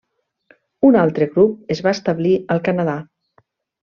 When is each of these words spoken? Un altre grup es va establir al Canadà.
Un 0.87 0.95
altre 1.01 1.27
grup 1.35 1.71
es 1.75 1.81
va 1.87 1.93
establir 1.97 2.31
al 2.57 2.63
Canadà. 2.69 2.97